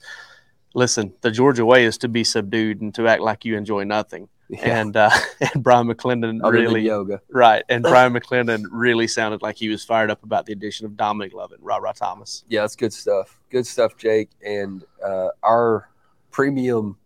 [0.74, 4.28] listen, the Georgia way is to be subdued and to act like you enjoy nothing.
[4.52, 5.11] Yeah, And uh,
[5.54, 7.20] and Bryan McClendon other really yoga.
[7.30, 10.96] right, and Bryan McClendon really sounded like he was fired up about the addition of
[10.96, 12.42] Dominic Lovett, RaRa Thomas.
[12.48, 13.38] Yeah, that's good stuff.
[13.50, 14.30] Good stuff, Jake.
[14.44, 15.88] And uh, our
[16.33, 16.96] premium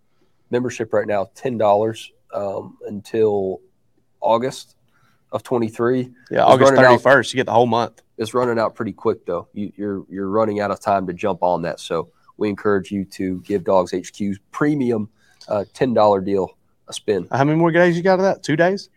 [0.50, 3.60] membership right now, ten dollars um, until
[4.22, 4.76] August.
[5.30, 6.10] of 23.
[6.30, 7.34] Yeah, August thirty first.
[7.34, 8.00] You get the whole month.
[8.16, 9.48] It's running out pretty quick though.
[9.52, 11.78] You, you're you're running out of time to jump on that.
[11.78, 15.08] So we encourage you to give DawgsHQ's premium
[15.48, 16.56] uh, ten dollar deal
[16.88, 17.26] a spin.
[17.30, 18.42] How many more days you got of that?
[18.42, 18.88] Two days,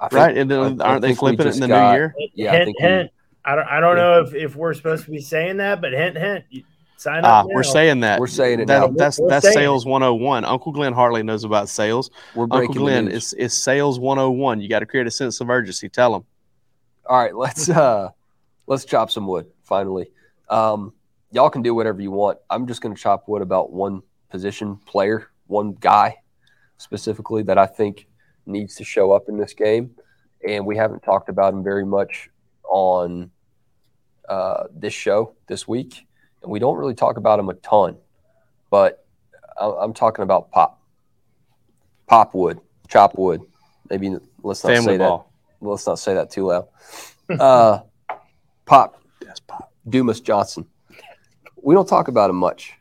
[0.00, 0.36] think- right?
[0.36, 2.14] And then I- I aren't they flipping it in the got- new year?
[2.34, 3.10] Yeah, I hint, we- hint.
[3.44, 4.02] I don't, I don't Yeah.
[4.02, 6.44] know if, if we're supposed to be saying that, but hint, hint.
[6.50, 6.64] You
[6.96, 7.46] sign Ah, up.
[7.46, 8.20] we're saying that.
[8.20, 8.86] We're saying it that, now.
[8.88, 9.60] That's We're that's saying it.
[9.60, 10.44] sales 101.
[10.44, 12.10] Uncle Glenn Hartley knows about sales.
[12.34, 13.14] We're Uncle breaking the Glenn, news.
[13.14, 14.60] it's it's sales 101.
[14.60, 15.88] You got to create a sense of urgency.
[15.88, 16.24] Tell them.
[17.06, 18.10] All right, let's uh
[18.66, 20.10] let's chop some wood finally.
[20.50, 20.92] Um
[21.30, 22.38] y'all can do whatever you want.
[22.50, 26.16] I'm just going to chop wood about one position player, one guy
[26.78, 28.06] specifically that I think
[28.46, 29.90] needs to show up in this game
[30.46, 32.30] and we haven't talked about him very much
[32.64, 33.30] on
[34.28, 36.06] uh, this show this week
[36.42, 37.96] and we don't really talk about him a ton.
[38.70, 39.04] But
[39.60, 40.80] I- I'm talking about Pop.
[42.06, 43.42] Pop wood, chop wood.
[43.90, 45.32] Maybe let's not Family say that ball.
[45.60, 46.68] well, let's not say that too loud.
[47.30, 47.80] Uh,
[48.64, 49.70] Pop Yes, Pop.
[49.86, 50.64] Dumas Johnson.
[51.62, 52.74] We don't talk about him much,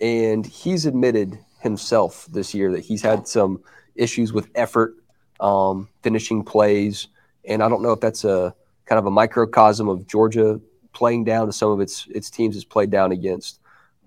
[0.00, 3.62] and he's admitted himself this year that he's had some
[3.94, 4.94] issues with effort,
[5.40, 7.08] um, finishing plays,
[7.44, 8.54] and I don't know if that's a
[8.86, 10.60] kind of a microcosm of Georgia
[10.92, 13.60] playing down to some of its its teams it's played down against.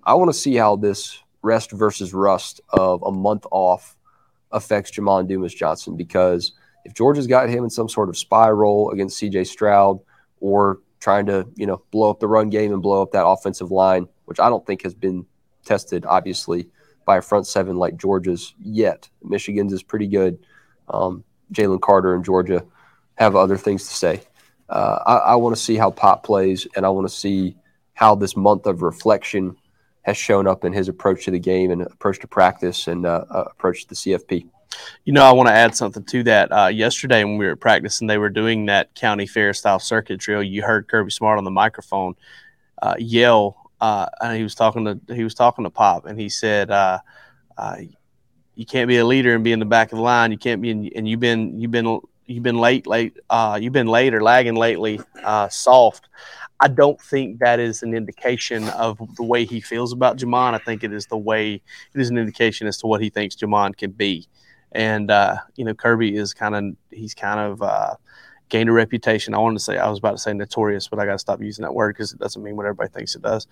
[0.03, 3.95] I want to see how this rest versus rust of a month off
[4.51, 6.53] affects Jamon Dumas Johnson because
[6.85, 9.99] if Georgia's got him in some sort of spy role against CJ Stroud
[10.39, 13.69] or trying to, you know, blow up the run game and blow up that offensive
[13.69, 15.27] line, which I don't think has been
[15.63, 16.67] tested, obviously,
[17.05, 19.07] by a front seven like Georgia's yet.
[19.23, 20.39] Michigan's is pretty good.
[20.87, 22.65] Um, Jalen Carter and Georgia
[23.19, 24.21] have other things to say.
[24.67, 27.55] Uh, I, I want to see how Pop plays, and I want to see
[27.93, 29.55] how this month of reflection
[30.01, 33.25] has shown up in his approach to the game and approach to practice and uh,
[33.29, 34.49] uh, approach to the CFP.
[35.05, 36.51] You know, I want to add something to that.
[36.51, 40.43] Uh, yesterday, when we were practicing, they were doing that county fair style circuit drill.
[40.43, 42.15] You heard Kirby Smart on the microphone
[42.81, 46.29] uh, yell, uh, and he was talking to he was talking to Pop, and he
[46.29, 46.99] said, uh,
[47.57, 47.77] uh,
[48.55, 50.31] "You can't be a leader and be in the back of the line.
[50.31, 53.17] You can't be, in, and you've been you've been you've been late, late.
[53.29, 54.99] Uh, you've been late or lagging lately.
[55.49, 56.09] Soft."
[56.61, 60.53] I don't think that is an indication of the way he feels about Jamon.
[60.53, 63.35] I think it is the way it is an indication as to what he thinks
[63.35, 64.27] Jamon can be
[64.75, 67.95] and uh, you know Kirby is kind of he's kind of uh,
[68.49, 69.33] gained a reputation.
[69.33, 71.41] I wanted to say I was about to say notorious, but I got to stop
[71.41, 73.47] using that word because it doesn't mean what everybody thinks it does.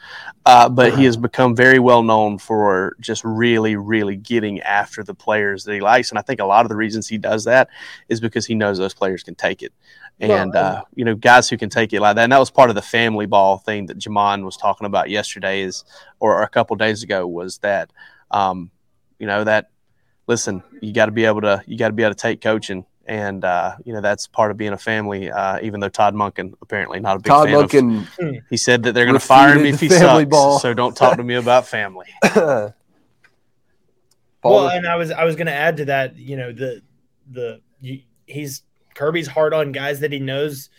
[0.45, 5.15] Uh, but he has become very well known for just really, really getting after the
[5.15, 7.69] players that he likes, and I think a lot of the reasons he does that
[8.09, 9.73] is because he knows those players can take it.
[10.19, 12.69] And uh, you know, guys who can take it like that, and that was part
[12.69, 15.83] of the family ball thing that Jamon was talking about yesterday, is
[16.19, 17.91] or, a couple days ago, was that
[18.29, 18.69] um,
[19.17, 19.71] you know that
[20.27, 22.85] listen, you got to be able to you got to be able to take coaching,
[23.05, 25.31] and uh, you know that's part of being a family.
[25.31, 28.83] Uh, even though Todd Monken apparently not a big Todd fan of, Monken he said
[28.83, 30.31] that they're going to fire me if he family sucks.
[30.31, 30.59] ball.
[30.59, 32.07] So don't talk to me about family.
[34.43, 36.17] Well, and I was I was going to add to that.
[36.17, 36.81] You know, the
[37.31, 37.61] the
[38.25, 40.69] he's Kirby's hard on guys that he knows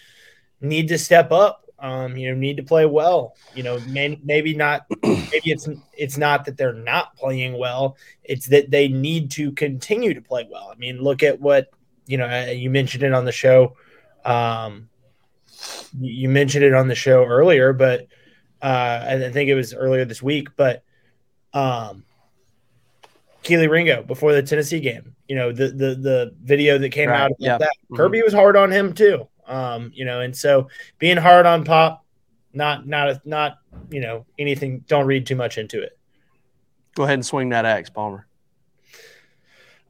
[0.60, 1.63] need to step up.
[1.84, 3.34] Um, you know, need to play well.
[3.54, 4.86] You know, may, maybe not.
[5.02, 7.96] Maybe it's it's not that they're not playing well.
[8.22, 10.70] It's that they need to continue to play well.
[10.72, 11.68] I mean, look at what
[12.06, 12.24] you know.
[12.26, 13.76] uh, You mentioned it on the show.
[14.24, 14.88] Um,
[16.00, 18.06] you you mentioned it on the show earlier, but
[18.62, 20.48] uh, I think it was earlier this week.
[20.56, 20.84] But
[21.52, 22.04] um,
[23.42, 25.14] Kelee Ringo before the Tennessee game.
[25.28, 27.58] You know, the the the video that came Right, out about yeah.
[27.58, 27.72] that.
[27.90, 27.96] Mhm.
[27.96, 29.28] Kirby was hard on him too.
[29.46, 32.04] Um, you know, and so being hard on Pop,
[32.52, 33.58] not not not
[33.90, 34.84] you know anything.
[34.86, 35.98] Don't read too much into it.
[36.94, 38.26] Go ahead and swing that axe, Palmer.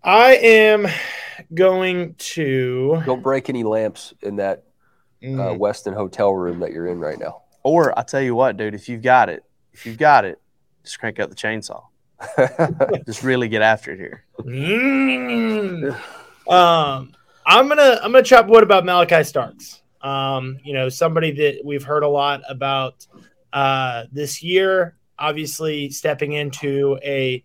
[0.03, 0.87] I am
[1.53, 3.03] going to.
[3.07, 4.65] Don't break any lamps in that
[5.23, 7.43] uh, Mm, Westin hotel room that you're in right now.
[7.63, 10.39] Or I tell you what, dude, if you've got it, if you've got it,
[10.83, 11.83] just crank up the chainsaw.
[13.07, 14.25] Just really get after it here.
[14.39, 15.99] mm.
[16.49, 17.13] um,
[17.47, 19.83] I'm gonna I'm gonna chop wood about Malachi Starks.
[20.01, 23.07] Um, you know, somebody that we've heard a lot about
[23.53, 24.97] uh, this year.
[25.19, 27.45] Obviously, stepping into a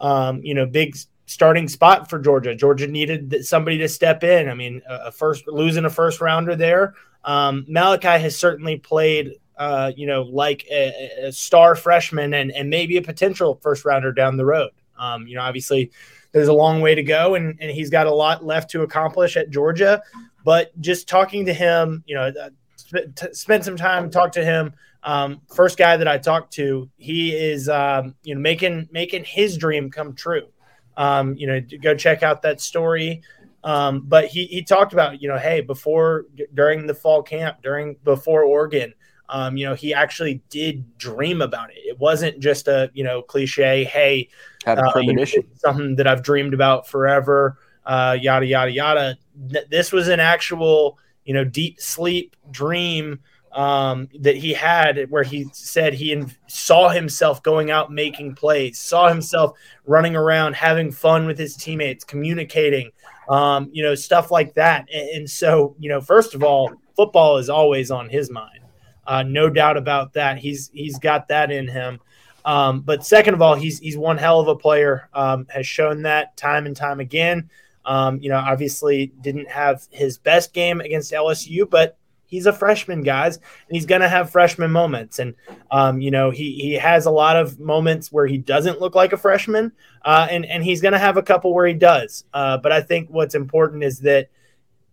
[0.00, 2.54] um, you know big starting spot for Georgia.
[2.54, 4.48] Georgia needed somebody to step in.
[4.48, 6.94] I mean, a first losing a first rounder there.
[7.24, 12.68] Um, Malachi has certainly played, uh, you know, like a, a star freshman and, and
[12.68, 14.70] maybe a potential first rounder down the road.
[14.98, 15.90] Um, you know, obviously
[16.34, 19.36] there's a long way to go and, and he's got a lot left to accomplish
[19.38, 20.02] at Georgia.
[20.44, 24.44] But just talking to him, you know, uh, sp- t- spend some time, talk to
[24.44, 24.74] him.
[25.04, 29.56] Um, first guy that I talked to, he is, um, you know, making making his
[29.56, 30.48] dream come true.
[30.96, 33.22] Um, you know, go check out that story
[33.64, 37.96] Um, but he he talked about you know, hey, before during the fall camp, during
[38.04, 38.92] before Oregon,
[39.34, 41.78] um, you know, he actually did dream about it.
[41.78, 43.82] It wasn't just a you know cliche.
[43.84, 44.28] Hey,
[44.64, 45.42] Had a uh, premonition.
[45.56, 47.58] something that I've dreamed about forever.
[47.84, 49.18] Uh, yada yada yada.
[49.50, 53.18] Th- This was an actual you know deep sleep dream
[53.52, 58.78] um, that he had where he said he in- saw himself going out making plays,
[58.78, 62.90] saw himself running around, having fun with his teammates, communicating,
[63.28, 64.88] um, you know, stuff like that.
[64.92, 68.58] And, and so, you know, first of all, football is always on his mind,
[69.06, 70.38] uh, no doubt about that.
[70.38, 72.00] He's he's got that in him.
[72.44, 75.08] Um, but second of all, he's he's one hell of a player.
[75.14, 77.50] Um, has shown that time and time again.
[77.84, 83.02] Um, you know, obviously didn't have his best game against LSU, but he's a freshman,
[83.02, 85.18] guys, and he's to have freshman moments.
[85.18, 85.34] And
[85.70, 89.12] um, you know, he he has a lot of moments where he doesn't look like
[89.12, 89.72] a freshman,
[90.04, 92.24] uh, and and he's to have a couple where he does.
[92.32, 94.28] Uh, but I think what's important is that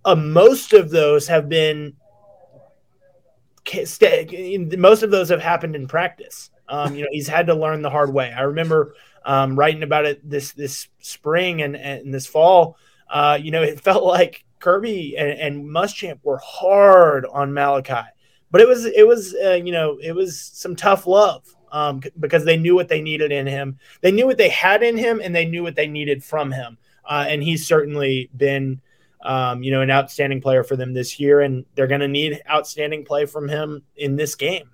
[0.05, 1.95] uh, most of those have been
[4.77, 6.49] most of those have happened in practice.
[6.67, 8.33] Um, you know, he's had to learn the hard way.
[8.35, 8.95] I remember
[9.25, 12.77] um, writing about it this this spring and, and this fall.
[13.09, 18.07] Uh, you know, it felt like Kirby and, and Muschamp were hard on Malaki,
[18.51, 22.45] but it was it was uh, you know it was some tough love um, because
[22.45, 23.77] they knew what they needed in him.
[24.01, 26.77] They knew what they had in him, and they knew what they needed from him.
[27.03, 28.79] Uh, and he's certainly been
[29.23, 32.41] um, you know an outstanding player for them this year, and they're going to need
[32.49, 34.69] outstanding play from him in this game.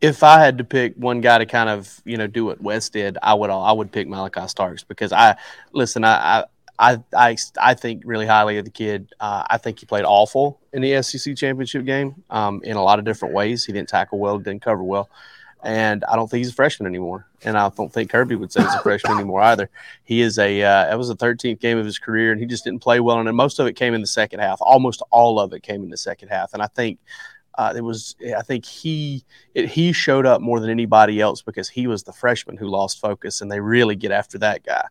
[0.00, 2.92] if I had to pick one guy to kind of you know do what West
[2.92, 5.36] did, I would I would pick Malaki Starks because I
[5.72, 6.40] listen I.
[6.40, 6.44] I
[6.78, 9.10] I, I, think really highly of the kid.
[9.18, 12.98] Uh, I think he played awful in the SEC championship game um, in a lot
[12.98, 13.64] of different ways.
[13.64, 15.08] He didn't tackle well, didn't cover well,
[15.66, 17.26] and I don't think he's a freshman anymore.
[17.42, 19.68] And I don't think Kirby would say he's a freshman anymore either.
[20.04, 22.62] He is a uh, that was the 13th game of his career, and he just
[22.62, 23.18] didn't play well.
[23.18, 24.58] And most of it came in the second half.
[24.60, 26.54] Almost all of it came in the second half.
[26.54, 27.00] And I think
[27.56, 29.24] uh, it was I think he
[29.54, 33.00] it, he showed up more than anybody else because he was the freshman who lost
[33.00, 34.86] focus, and they really get after that guy.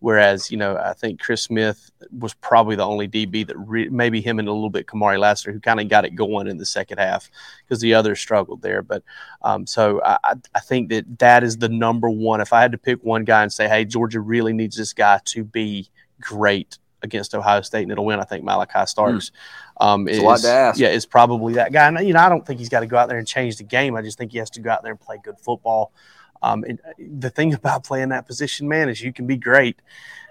[0.00, 4.20] Whereas you know I think Chris Smith was probably the only DB that re- maybe
[4.20, 6.64] him and a little bit Kamari Lassiter who kind of got it going in the
[6.66, 7.30] second half
[7.64, 8.80] because the others struggled there.
[8.82, 9.02] But
[9.42, 10.16] um, so I,
[10.54, 12.40] I- think that that is the number one.
[12.40, 15.20] If I had to pick one guy and say, hey, Georgia really needs this guy
[15.26, 15.88] to be
[16.20, 19.32] great against Ohio State and it'll win, I think Malaki Starks.
[19.80, 20.08] Um, Hmm.
[20.08, 20.78] It's a lot to ask.
[20.78, 21.88] Yeah, is probably that guy.
[21.88, 23.64] And, you know, I don't think he's got to go out there and change the
[23.64, 23.96] game.
[23.96, 25.92] I just think he has to go out there and play good football.
[26.42, 29.80] Um, and uh, the thing about playing that position, man, is you can be great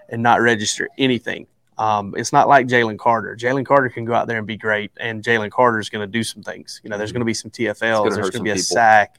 [0.08, 1.46] and not register anything.
[1.78, 3.34] Um, it's not like Jalen Carter.
[3.34, 6.10] Jalen Carter can go out there and be great, and Jalen Carter is going to
[6.10, 6.80] do some things.
[6.84, 8.64] You know, there's going to be some TFLs, gonna there's going to be a people.
[8.64, 9.18] sack.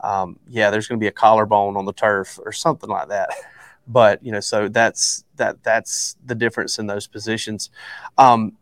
[0.00, 3.28] Um, yeah, there's going to be a collarbone on the turf or something like that.
[3.86, 7.70] But you know, so that's that that's the difference in those positions.
[8.18, 8.56] Um,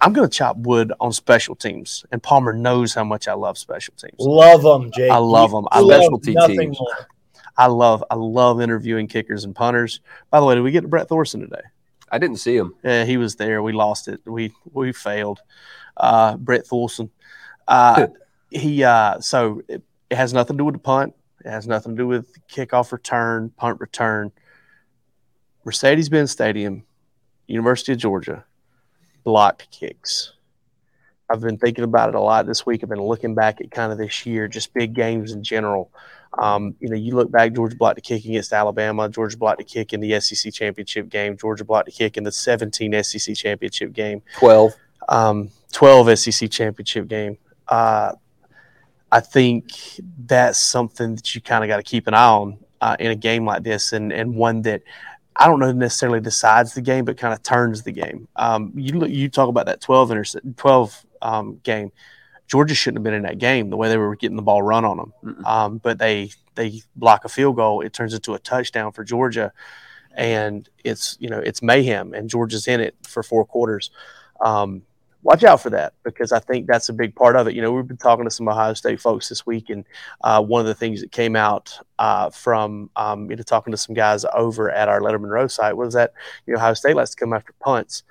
[0.00, 3.58] I'm going to chop wood on special teams, and Palmer knows how much I love
[3.58, 4.14] special teams.
[4.18, 5.10] Love them, Jake.
[5.10, 5.66] I love them.
[5.70, 6.78] I love love specialty teams.
[6.80, 7.08] more.
[7.56, 10.00] I love I love interviewing kickers and punters.
[10.30, 11.60] By the way, did we get to Brett Thorson today?
[12.10, 12.74] I didn't see him.
[12.82, 13.62] Yeah, he was there.
[13.62, 14.20] We lost it.
[14.24, 15.40] We we failed.
[15.96, 17.10] Uh, Brett Thorson.
[17.68, 18.06] Uh,
[18.50, 21.14] he uh, so it, it has nothing to do with the punt.
[21.44, 24.32] It has nothing to do with kickoff return, punt return.
[25.64, 26.84] Mercedes-Benz Stadium,
[27.46, 28.44] University of Georgia,
[29.24, 30.32] block kicks.
[31.30, 32.82] I've been thinking about it a lot this week.
[32.82, 35.90] I've been looking back at kind of this year, just big games in general.
[36.38, 39.64] Um, you know, you look back, Georgia blocked a kick against Alabama, Georgia blocked a
[39.64, 43.92] kick in the SEC championship game, Georgia blocked a kick in the 17 SEC championship
[43.92, 44.72] game, 12.
[45.08, 47.36] um, 12 SEC championship game.
[47.68, 48.12] Uh,
[49.12, 49.72] I think
[50.26, 53.16] that's something that you kind of got to keep an eye on uh, in a
[53.16, 54.82] game like this, and and one that
[55.40, 58.28] I don't know necessarily decides the game, but kind of turns the game.
[58.36, 61.90] Um, you you talk about that 12 interce- 12 um, game.
[62.46, 64.84] Georgia shouldn't have been in that game the way they were getting the ball run
[64.84, 65.44] on them.
[65.46, 69.50] Um, but they they block a field goal, it turns into a touchdown for Georgia,
[70.14, 73.90] and it's you know it's mayhem, and Georgia's in it for four quarters.
[74.42, 74.82] Um,
[75.22, 77.54] watch out for that because I think that's a big part of it.
[77.54, 79.84] You know, we've been talking to some Ohio State folks this week, and
[80.22, 83.76] uh, one of the things that came out uh, from um, you know talking to
[83.76, 86.12] some guys over at our Letterman Row site was that
[86.46, 88.02] you know Ohio State likes to come after punts.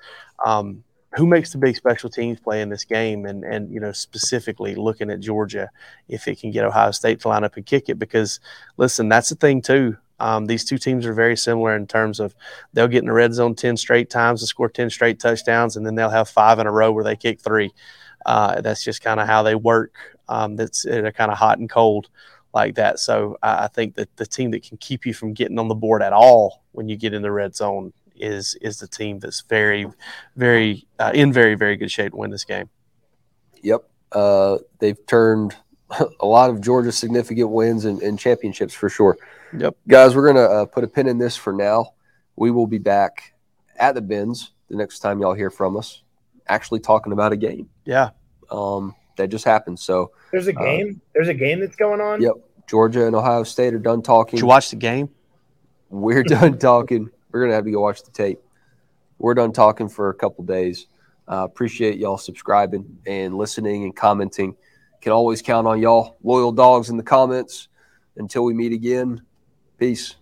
[0.44, 0.84] Um,
[1.16, 4.74] who makes the big special teams play in this game, and and you know specifically
[4.74, 5.70] looking at Georgia,
[6.08, 8.38] if it can get Ohio State to line up and kick it, because
[8.76, 9.96] listen, that's the thing too.
[10.20, 12.34] Um, these two teams are very similar in terms of
[12.72, 15.84] they'll get in the red zone 10 straight times and score 10 straight touchdowns, and
[15.84, 17.72] then they'll have five in a row where they kick three.
[18.26, 19.94] Uh, that's just kind of how they work.
[20.28, 22.08] Um, that's they're kind of hot and cold
[22.52, 22.98] like that.
[22.98, 26.02] So I, think that the team that can keep you from getting on the board
[26.02, 29.86] at all when you get in the red zone, is is the team that's very,
[30.36, 32.68] very uh, in very very good shape to win this game.
[33.62, 33.88] Yep.
[34.12, 35.56] Uh, they've turned
[36.20, 39.16] a lot of Georgia's significant wins and, and championships for sure.
[39.56, 39.76] Yep.
[39.88, 41.94] Guys, we're going to uh, put a pin in this for now.
[42.36, 43.34] We will be back
[43.76, 46.02] at the bins the next time y'all hear from us,
[46.48, 47.68] actually talking about a game.
[47.84, 48.10] Yeah.
[48.50, 49.78] Um, that just happened.
[49.78, 51.00] So There's a Uh, game.
[51.14, 52.22] There's a game that's going on.
[52.22, 52.34] Yep.
[52.68, 54.36] Georgia and Ohio State are done talking.
[54.36, 55.08] Did you watch the game?
[55.88, 57.10] We're done talking.
[57.32, 58.38] We're gonna have to go watch the tape.
[59.18, 60.86] We're done talking for a couple days.
[61.28, 64.56] Uh, appreciate y'all subscribing and listening and commenting.
[65.00, 67.68] Can always count on y'all, loyal dogs in the comments.
[68.16, 69.22] Until we meet again,
[69.80, 70.19] peace.